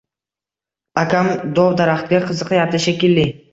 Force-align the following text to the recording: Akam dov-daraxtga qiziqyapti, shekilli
Akam 1.01 1.29
dov-daraxtga 1.61 2.25
qiziqyapti, 2.33 2.85
shekilli 2.89 3.31